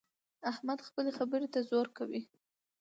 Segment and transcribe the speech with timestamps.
[0.51, 2.21] احمد خپلې خبرې ته زور کوي.